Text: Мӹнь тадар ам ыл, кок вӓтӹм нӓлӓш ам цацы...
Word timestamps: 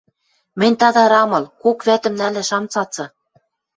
Мӹнь 0.59 0.77
тадар 0.79 1.13
ам 1.21 1.31
ыл, 1.37 1.45
кок 1.61 1.79
вӓтӹм 1.87 2.13
нӓлӓш 2.19 2.49
ам 2.57 2.65
цацы... 2.71 3.05